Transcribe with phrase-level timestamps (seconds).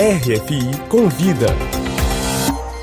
[0.00, 1.48] RFI Convida.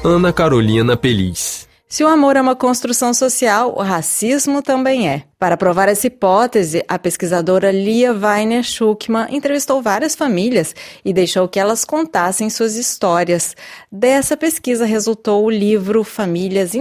[0.06, 1.68] Ana Carolina Pelis.
[1.90, 5.24] Se o amor é uma construção social, o racismo também é.
[5.40, 11.60] Para provar essa hipótese, a pesquisadora Lia Weiner Schuckmann entrevistou várias famílias e deixou que
[11.60, 13.56] elas contassem suas histórias.
[13.92, 16.74] Dessa pesquisa resultou o livro Famílias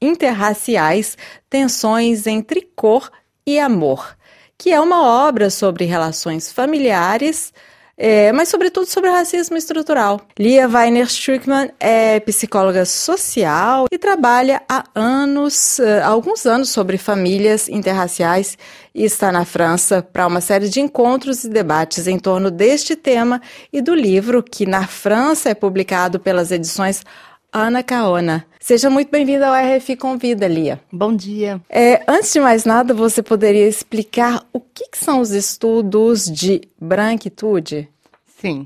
[0.00, 1.16] Interraciais
[1.48, 3.08] Tensões entre Cor
[3.46, 4.16] e Amor,
[4.58, 7.52] que é uma obra sobre relações familiares
[7.96, 10.20] é, mas sobretudo sobre racismo estrutural.
[10.38, 16.98] Lia Weiner Strickmann é psicóloga social e trabalha há anos, há eh, alguns anos, sobre
[16.98, 18.58] famílias interraciais
[18.94, 23.40] e está na França para uma série de encontros e debates em torno deste tema
[23.72, 27.04] e do livro que na França é publicado pelas edições
[27.56, 28.44] Ana Caona.
[28.58, 30.80] Seja muito bem-vinda ao RFI Convida, Lia.
[30.90, 31.60] Bom dia.
[31.70, 36.62] É, antes de mais nada, você poderia explicar o que, que são os estudos de
[36.80, 37.88] branquitude?
[38.26, 38.64] Sim.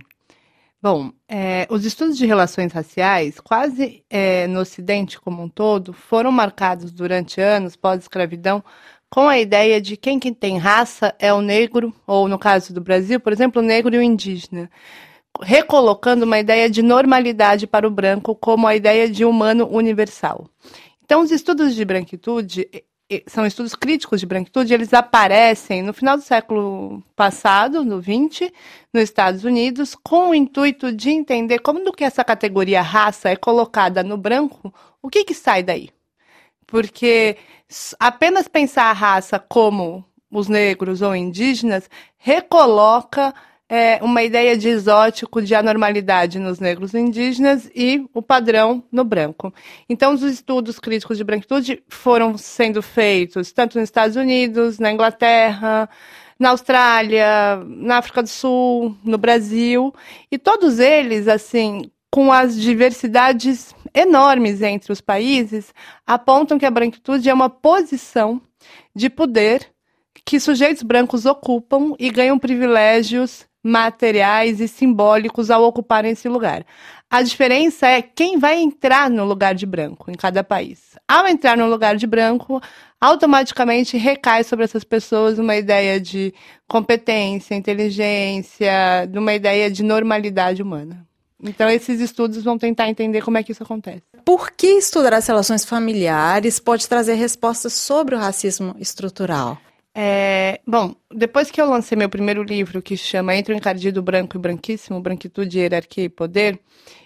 [0.83, 6.33] Bom, é, os estudos de relações raciais, quase é, no Ocidente como um todo, foram
[6.33, 8.65] marcados durante anos pós-escravidão
[9.11, 12.81] com a ideia de quem, quem tem raça é o negro, ou no caso do
[12.81, 14.71] Brasil, por exemplo, o negro e o indígena
[15.41, 20.49] recolocando uma ideia de normalidade para o branco como a ideia de humano universal.
[21.05, 22.69] Então, os estudos de branquitude
[23.27, 28.53] são estudos críticos de branquitude, eles aparecem no final do século passado, no 20,
[28.93, 34.03] nos Estados Unidos, com o intuito de entender como que essa categoria raça é colocada
[34.03, 35.89] no branco, o que, que sai daí?
[36.67, 37.39] Porque
[37.99, 43.35] apenas pensar a raça como os negros ou indígenas recoloca
[43.69, 49.53] é, uma ideia de exótico, de anormalidade nos negros indígenas e o padrão no branco.
[49.89, 55.89] Então, os estudos críticos de branquitude foram sendo feitos tanto nos Estados Unidos, na Inglaterra,
[56.39, 59.93] na Austrália, na África do Sul, no Brasil,
[60.31, 65.75] e todos eles, assim, com as diversidades enormes entre os países,
[66.07, 68.41] apontam que a branquitude é uma posição
[68.95, 69.69] de poder
[70.25, 76.65] que sujeitos brancos ocupam e ganham privilégios materiais e simbólicos ao ocuparem esse lugar.
[77.11, 80.97] A diferença é quem vai entrar no lugar de branco em cada país.
[81.09, 82.61] Ao entrar no lugar de branco,
[83.01, 86.35] automaticamente recai sobre essas pessoas uma ideia de
[86.67, 91.07] competência, inteligência, de uma ideia de normalidade humana.
[91.43, 94.03] Então, esses estudos vão tentar entender como é que isso acontece.
[94.25, 99.57] Por que estudar as relações familiares pode trazer respostas sobre o racismo estrutural?
[99.95, 104.37] É, bom, depois que eu lancei meu primeiro livro, que chama Entre o Encardido Branco
[104.37, 106.61] e Branquíssimo, Branquitude, Hierarquia e Poder,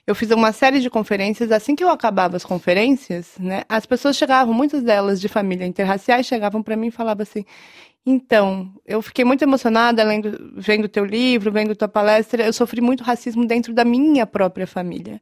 [0.06, 1.50] eu fiz uma série de conferências.
[1.53, 6.26] Assim que eu acabava as conferências, né, as pessoas chegavam, muitas delas de família interraciais,
[6.26, 7.44] chegavam para mim e falavam assim:
[8.05, 12.45] então, eu fiquei muito emocionada lendo, vendo teu livro, vendo tua palestra.
[12.45, 15.21] Eu sofri muito racismo dentro da minha própria família.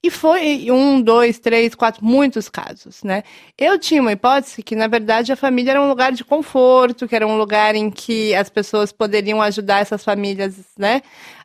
[0.00, 3.24] E foi um, dois, três, quatro, muitos casos, né?
[3.58, 7.16] Eu tinha uma hipótese que, na verdade, a família era um lugar de conforto, que
[7.16, 11.02] era um lugar em que as pessoas poderiam ajudar essas famílias, né?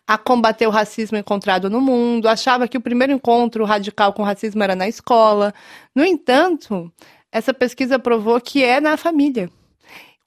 [0.08, 2.28] A combater o racismo encontrado no mundo.
[2.28, 5.52] Achava que o primeiro encontro radical com racismo era na escola.
[5.96, 6.92] No entanto,
[7.32, 9.50] essa pesquisa provou que é na família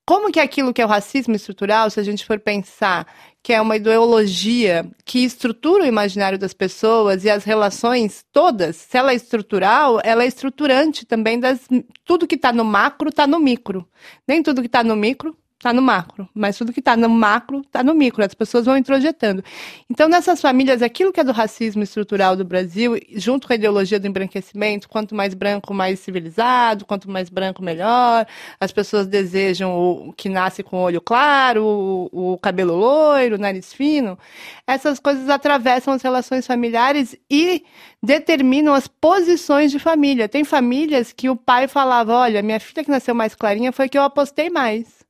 [0.09, 3.07] como que aquilo que é o racismo estrutural, se a gente for pensar
[3.43, 8.97] que é uma ideologia que estrutura o imaginário das pessoas e as relações todas, se
[8.97, 11.69] ela é estrutural, ela é estruturante também das
[12.07, 13.87] tudo que está no macro está no micro.
[14.27, 17.63] Nem tudo que está no micro está no macro, mas tudo que está no macro
[17.63, 19.43] está no micro, as pessoas vão introjetando.
[19.91, 23.99] Então, nessas famílias, aquilo que é do racismo estrutural do Brasil, junto com a ideologia
[23.99, 28.25] do embranquecimento, quanto mais branco, mais civilizado, quanto mais branco, melhor,
[28.61, 31.65] as pessoas desejam o que nasce com o olho claro,
[32.13, 34.17] o, o cabelo loiro, o nariz fino,
[34.65, 37.65] essas coisas atravessam as relações familiares e
[38.01, 40.29] determinam as posições de família.
[40.29, 43.99] Tem famílias que o pai falava, olha, minha filha que nasceu mais clarinha foi que
[43.99, 45.08] eu apostei mais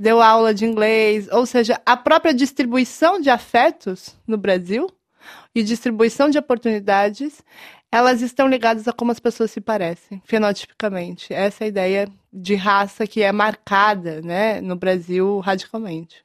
[0.00, 4.90] deu aula de inglês, ou seja, a própria distribuição de afetos no Brasil
[5.54, 7.42] e distribuição de oportunidades,
[7.92, 11.34] elas estão ligadas a como as pessoas se parecem, fenotipicamente.
[11.34, 16.24] Essa é a ideia de raça que é marcada né, no Brasil radicalmente.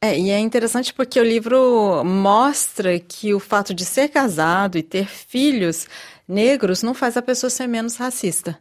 [0.00, 4.82] É, e é interessante porque o livro mostra que o fato de ser casado e
[4.82, 5.86] ter filhos
[6.26, 8.58] negros não faz a pessoa ser menos racista.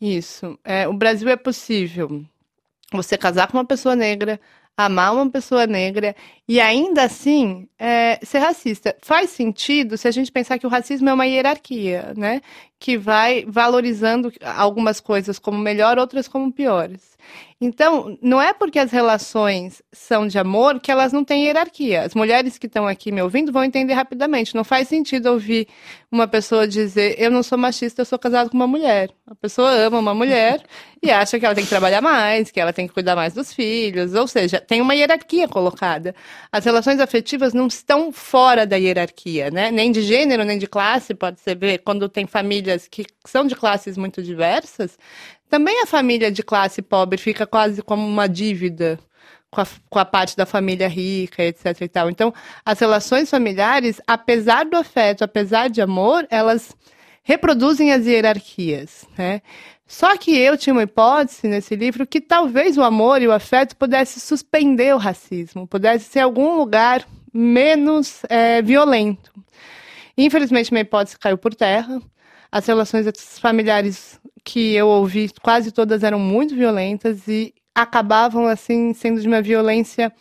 [0.00, 0.58] Isso.
[0.64, 2.24] É, o Brasil é possível
[2.92, 4.40] você casar com uma pessoa negra,
[4.76, 6.14] amar uma pessoa negra
[6.46, 8.94] e ainda assim é, ser racista.
[9.00, 12.42] Faz sentido se a gente pensar que o racismo é uma hierarquia, né?
[12.78, 17.14] Que vai valorizando algumas coisas como melhor, outras como piores.
[17.60, 22.02] Então, não é porque as relações são de amor que elas não têm hierarquia.
[22.02, 24.54] As mulheres que estão aqui me ouvindo vão entender rapidamente.
[24.54, 25.68] Não faz sentido ouvir
[26.10, 29.10] uma pessoa dizer: Eu não sou machista, eu sou casado com uma mulher.
[29.26, 30.62] A pessoa ama uma mulher
[31.02, 33.52] e acha que ela tem que trabalhar mais, que ela tem que cuidar mais dos
[33.52, 34.14] filhos.
[34.14, 36.14] Ou seja, tem uma hierarquia colocada.
[36.52, 39.70] As relações afetivas não estão fora da hierarquia, né?
[39.70, 41.14] Nem de gênero, nem de classe.
[41.14, 44.98] Pode ser ver quando tem famílias que são de classes muito diversas
[45.54, 48.98] também a família de classe pobre fica quase como uma dívida
[49.50, 52.10] com a, com a parte da família rica, etc e tal.
[52.10, 52.34] Então,
[52.64, 56.74] as relações familiares, apesar do afeto, apesar de amor, elas
[57.22, 59.42] reproduzem as hierarquias, né?
[59.86, 63.76] Só que eu tinha uma hipótese nesse livro que talvez o amor e o afeto
[63.76, 69.32] pudesse suspender o racismo, pudesse ser algum lugar menos é, violento.
[70.16, 72.00] Infelizmente, minha hipótese caiu por terra.
[72.50, 73.06] As relações
[73.40, 79.42] familiares que eu ouvi, quase todas eram muito violentas e acabavam, assim, sendo de uma
[79.42, 80.12] violência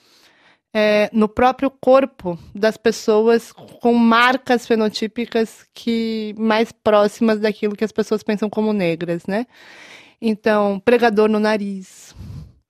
[0.74, 7.92] é, no próprio corpo das pessoas com marcas fenotípicas que mais próximas daquilo que as
[7.92, 9.46] pessoas pensam como negras, né?
[10.20, 12.16] Então, pregador no nariz,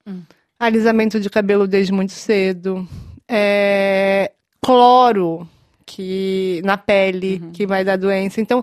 [0.06, 0.22] hum.
[0.58, 2.86] alisamento de cabelo desde muito cedo,
[3.28, 5.48] é, cloro
[5.86, 7.52] que na pele uhum.
[7.52, 8.40] que vai dar doença.
[8.40, 8.62] Então,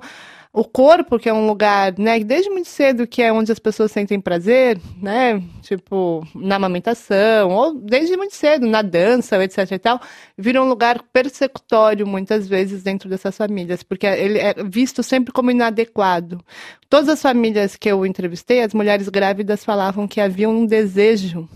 [0.53, 3.89] o corpo, que é um lugar, né, desde muito cedo que é onde as pessoas
[3.89, 10.01] sentem prazer, né, tipo, na amamentação, ou desde muito cedo, na dança, etc e tal,
[10.37, 15.51] vira um lugar persecutório, muitas vezes, dentro dessas famílias, porque ele é visto sempre como
[15.51, 16.43] inadequado.
[16.89, 21.47] Todas as famílias que eu entrevistei, as mulheres grávidas falavam que havia um desejo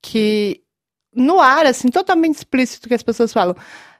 [0.00, 0.62] que,
[1.14, 3.54] no ar, assim, totalmente explícito que as pessoas falam,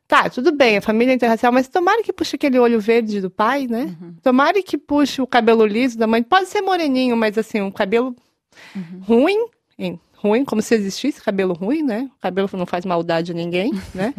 [0.06, 3.30] Tá, tudo bem, a família é interracial, mas tomara que puxe aquele olho verde do
[3.30, 3.96] pai, né?
[4.00, 4.14] Uhum.
[4.22, 6.22] Tomara que puxe o cabelo liso da mãe.
[6.22, 8.14] Pode ser moreninho, mas assim, um cabelo
[8.76, 9.00] uhum.
[9.00, 9.46] ruim,
[9.78, 9.98] hein?
[10.24, 12.10] ruim, como se existisse cabelo ruim, né?
[12.16, 14.14] O cabelo não faz maldade a ninguém, né?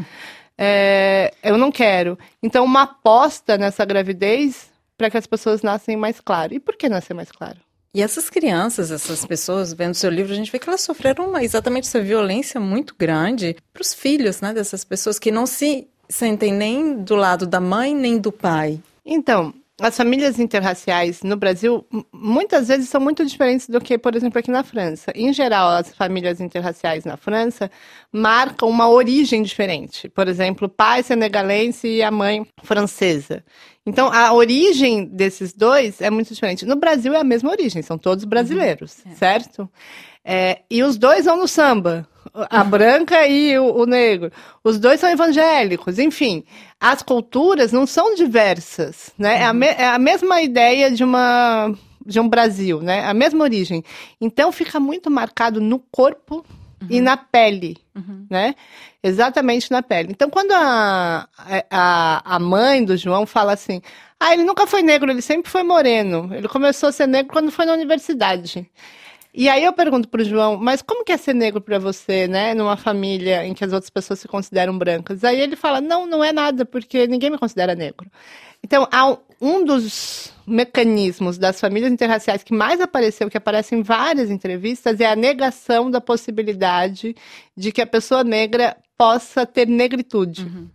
[0.58, 2.18] É, eu não quero.
[2.42, 6.54] Então, uma aposta nessa gravidez para que as pessoas nascem mais claro.
[6.54, 7.58] E por que nascer mais claro?
[7.96, 11.42] E essas crianças, essas pessoas, vendo seu livro, a gente vê que elas sofreram uma,
[11.42, 14.54] exatamente essa violência muito grande para os filhos, né?
[14.54, 18.82] Dessas pessoas que não se sentem nem do lado da mãe nem do pai.
[19.06, 24.40] Então, as famílias interraciais no Brasil muitas vezes são muito diferentes do que, por exemplo,
[24.40, 25.12] aqui na França.
[25.14, 27.70] Em geral, as famílias interraciais na França
[28.12, 30.08] marcam uma origem diferente.
[30.08, 33.44] Por exemplo, o pai senegalense e a mãe francesa.
[33.86, 36.66] Então, a origem desses dois é muito diferente.
[36.66, 39.12] No Brasil é a mesma origem, são todos brasileiros, uhum.
[39.12, 39.16] é.
[39.16, 39.70] certo?
[40.24, 42.08] É, e os dois vão no samba
[42.50, 44.32] a branca e o, o, negro.
[44.64, 46.44] Os dois são evangélicos, enfim.
[46.80, 49.36] As culturas não são diversas, né?
[49.36, 49.42] Uhum.
[49.42, 51.74] É, a me, é a mesma ideia de uma
[52.06, 53.04] de um Brasil, né?
[53.06, 53.84] A mesma origem.
[54.22, 56.46] Então fica muito marcado no corpo
[56.82, 56.88] uhum.
[56.90, 58.28] e na pele, uhum.
[58.30, 58.54] né?
[59.02, 60.10] Exatamente na pele.
[60.12, 61.28] Então quando a,
[61.72, 63.82] a, a mãe do João fala assim,
[64.20, 66.30] ah, ele nunca foi negro, ele sempre foi moreno.
[66.34, 68.70] Ele começou a ser negro quando foi na universidade.
[69.38, 72.54] E aí eu pergunto pro João, mas como que é ser negro para você, né?
[72.54, 75.26] Numa família em que as outras pessoas se consideram brancas.
[75.26, 78.10] Aí ele fala, não, não é nada, porque ninguém me considera negro.
[78.64, 78.88] Então,
[79.42, 85.06] um dos mecanismos das famílias interraciais que mais apareceu, que aparece em várias entrevistas, é
[85.06, 87.14] a negação da possibilidade
[87.58, 90.44] de que a pessoa negra possa ter negritude.
[90.44, 90.70] Uhum.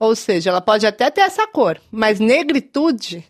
[0.00, 3.24] Ou seja, ela pode até ter essa cor, mas negritude,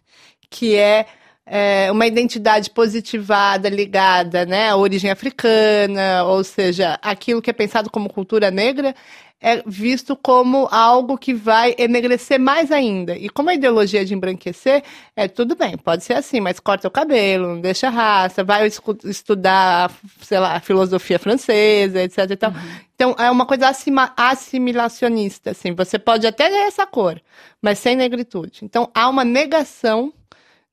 [0.49, 1.07] que é
[1.47, 7.89] é, uma identidade positivada ligada né, à origem africana, ou seja, aquilo que é pensado
[7.89, 8.93] como cultura negra,
[9.41, 13.17] é visto como algo que vai enegrecer mais ainda.
[13.17, 14.83] E como a ideologia de embranquecer,
[15.15, 18.67] é tudo bem, pode ser assim, mas corta o cabelo, não deixa raça, vai
[19.05, 22.19] estudar, sei lá, filosofia francesa, etc.
[22.19, 22.77] Uhum.
[22.95, 23.71] Então, é uma coisa
[24.17, 25.75] assimilacionista, assim.
[25.75, 27.21] Você pode até ter essa cor,
[27.61, 28.65] mas sem negritude.
[28.65, 30.13] Então, há uma negação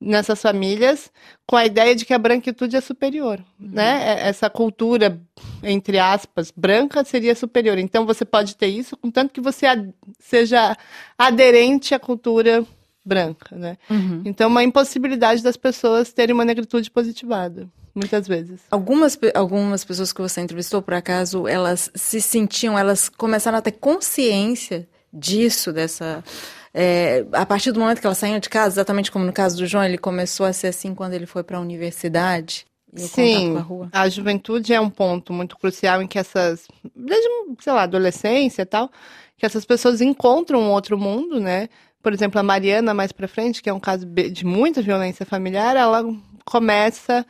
[0.04, 1.12] nessas famílias
[1.48, 3.70] com a ideia de que a branquitude é superior, uhum.
[3.72, 4.04] né?
[4.12, 5.20] É, essa cultura,
[5.62, 7.78] entre aspas, branca seria superior.
[7.78, 9.66] Então você pode ter isso, contanto que você
[10.20, 10.78] seja
[11.18, 12.66] aderente à cultura
[13.06, 13.78] branca, né?
[13.90, 14.22] Uhum.
[14.26, 17.68] Então uma impossibilidade das pessoas terem uma negritude positivada.
[17.96, 18.62] Muitas vezes.
[18.72, 23.74] Algumas, algumas pessoas que você entrevistou, por acaso, elas se sentiam, elas começaram a ter
[23.74, 26.24] consciência disso, dessa,
[26.74, 29.68] é, a partir do momento que ela saiu de casa, exatamente como no caso do
[29.68, 32.66] João, ele começou a ser assim quando ele foi para a universidade.
[32.96, 33.56] Sim,
[33.92, 37.28] a juventude é um ponto muito crucial em que essas, desde,
[37.60, 38.92] sei lá, adolescência e tal,
[39.36, 41.70] que essas pessoas encontram um outro mundo, né?
[42.04, 45.76] Por exemplo, a Mariana, mais pra frente, que é um caso de muita violência familiar,
[45.76, 46.04] ela
[46.46, 47.26] começa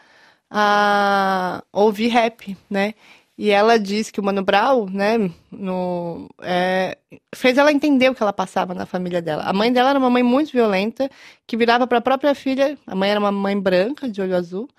[0.50, 2.94] a ouvir rap, né?
[3.38, 6.98] E ela diz que o Mano Brown, né, no, é,
[7.34, 9.44] fez ela entender o que ela passava na família dela.
[9.44, 11.10] A mãe dela era uma mãe muito violenta,
[11.48, 14.70] que virava para a própria filha, a mãe era uma mãe branca, de olho azul,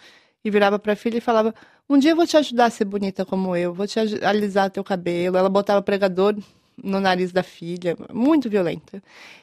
[0.45, 1.53] e virava para a filha e falava:
[1.89, 4.85] Um dia eu vou te ajudar a ser bonita como eu, vou te alisar teu
[4.85, 5.37] cabelo.
[5.37, 6.37] Ela botava pregador
[6.83, 9.03] no nariz da filha, muito violenta.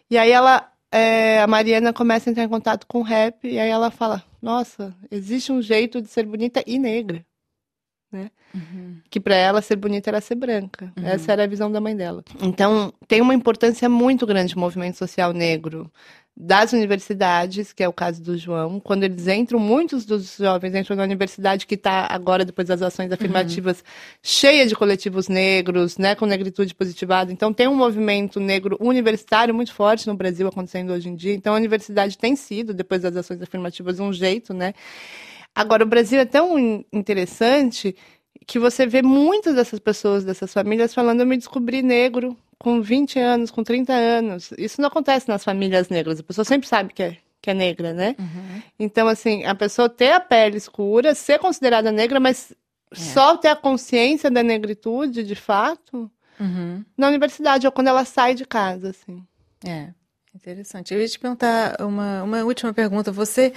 [0.10, 3.60] E aí ela, é, a Mariana começa a entrar em contato com o rap, e
[3.60, 7.25] aí ela fala: Nossa, existe um jeito de ser bonita e negra
[8.12, 8.30] né?
[8.53, 8.98] Uhum.
[9.10, 10.91] Que para ela ser bonita era ser branca.
[10.98, 11.06] Uhum.
[11.06, 12.24] Essa era a visão da mãe dela.
[12.41, 15.89] Então, tem uma importância muito grande o movimento social negro
[16.36, 20.96] das universidades, que é o caso do João, quando eles entram, muitos dos jovens entram
[20.96, 23.84] na universidade que está agora, depois das ações afirmativas, uhum.
[24.24, 27.32] cheia de coletivos negros, né, com negritude positivada.
[27.32, 31.34] Então, tem um movimento negro universitário muito forte no Brasil acontecendo hoje em dia.
[31.34, 34.74] Então, a universidade tem sido, depois das ações afirmativas, um jeito, né?
[35.55, 37.96] Agora, o Brasil é tão interessante
[38.48, 43.20] que você vê muitas dessas pessoas, dessas famílias, falando: eu me descobri negro com 20
[43.20, 44.51] anos, com 30 anos.
[44.58, 46.20] Isso não acontece nas famílias negras.
[46.20, 48.15] A pessoa sempre sabe que é, que é negra, né?
[48.20, 48.62] Uhum.
[48.79, 52.53] Então, assim, a pessoa ter a pele escura, ser considerada negra, mas
[52.91, 52.96] é.
[52.96, 56.86] só ter a consciência da negritude, de fato, uhum.
[56.96, 59.24] na universidade, ou quando ela sai de casa, assim.
[59.65, 59.89] É.
[60.34, 60.94] Interessante.
[60.94, 63.12] Eu ia te perguntar uma, uma última pergunta.
[63.12, 63.52] Você,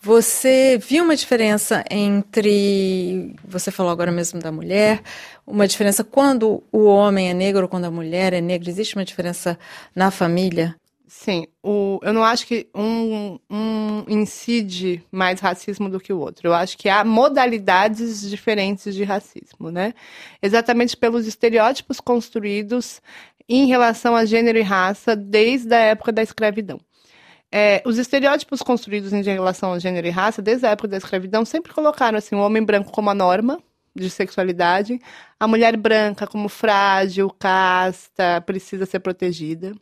[0.00, 3.34] você viu uma diferença entre.
[3.44, 5.02] Você falou agora mesmo da mulher,
[5.44, 8.70] uma diferença quando o homem é negro quando a mulher é negra?
[8.70, 9.58] Existe uma diferença
[9.94, 10.79] na família?
[11.12, 16.46] Sim, o, eu não acho que um, um incide mais racismo do que o outro.
[16.46, 19.92] Eu acho que há modalidades diferentes de racismo, né?
[20.40, 23.02] Exatamente pelos estereótipos construídos
[23.48, 26.78] em relação a gênero e raça desde a época da escravidão.
[27.50, 31.44] É, os estereótipos construídos em relação a gênero e raça desde a época da escravidão
[31.44, 33.60] sempre colocaram assim, o homem branco como a norma
[33.96, 35.00] de sexualidade,
[35.40, 39.72] a mulher branca como frágil, casta, precisa ser protegida,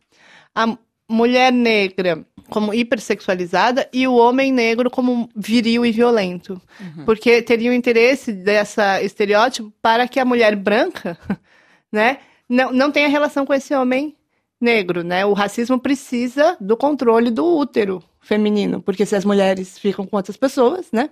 [0.54, 0.78] a
[1.08, 6.60] mulher negra como hipersexualizada e o homem negro como viril e violento.
[6.80, 7.04] Uhum.
[7.04, 11.18] Porque teria o interesse dessa estereótipo para que a mulher branca,
[11.92, 14.16] né, não, não tem a relação com esse homem
[14.60, 15.24] negro, né?
[15.24, 20.36] O racismo precisa do controle do útero feminino, porque se as mulheres ficam com outras
[20.36, 21.08] pessoas, né?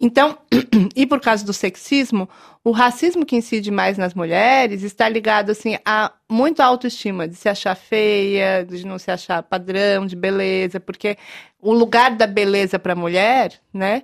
[0.00, 0.38] Então,
[0.94, 2.28] e por causa do sexismo,
[2.62, 7.48] o racismo que incide mais nas mulheres está ligado assim a muita autoestima, de se
[7.48, 11.16] achar feia, de não se achar padrão de beleza, porque
[11.60, 14.02] o lugar da beleza para a mulher, né,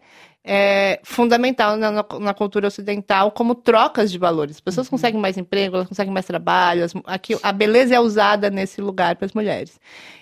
[0.50, 4.56] é, fundamental na, na, cultura ocidental como trocas de valores.
[4.56, 4.92] As pessoas uhum.
[4.92, 6.84] conseguem mais emprego, elas conseguem mais trabalho.
[6.84, 9.78] As, aqui, a beleza é usada nesse lugar para as mulheres.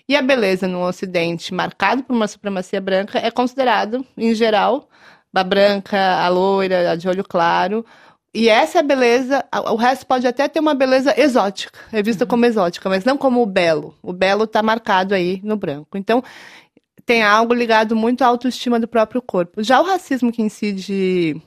[0.09, 4.89] E a beleza no Ocidente, marcado por uma supremacia branca, é considerado, em geral,
[5.33, 7.87] a branca, a loira, a de olho claro.
[8.35, 12.29] E essa é beleza, o resto pode até ter uma beleza exótica, é vista uhum.
[12.29, 13.95] como exótica, mas não como o belo.
[14.03, 15.97] O belo está marcado aí no branco.
[15.97, 16.21] Então,
[17.05, 19.63] tem algo ligado muito à autoestima do próprio corpo.
[19.63, 21.41] Já o racismo que incide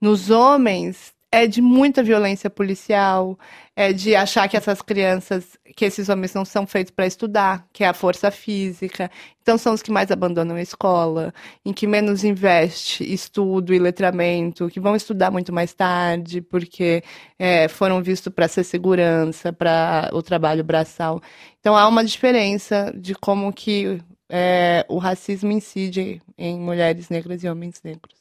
[0.00, 3.38] nos homens é de muita violência policial,
[3.76, 7.84] é de achar que essas crianças, que esses homens não são feitos para estudar, que
[7.84, 9.10] é a força física.
[9.42, 11.32] Então são os que mais abandonam a escola,
[11.64, 17.02] em que menos investe estudo e letramento, que vão estudar muito mais tarde, porque
[17.38, 21.20] é, foram vistos para ser segurança, para o trabalho braçal.
[21.60, 27.48] Então há uma diferença de como que é, o racismo incide em mulheres negras e
[27.48, 28.16] homens negros.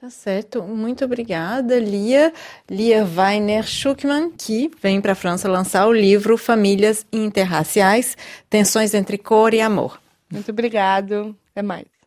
[0.00, 2.32] Tá certo, muito obrigada, Lia.
[2.70, 8.16] Lia Weiner Schuckmann, que vem para a França lançar o livro Famílias Interraciais:
[8.48, 10.00] Tensões entre Cor e Amor.
[10.32, 11.99] Muito obrigado, até mais.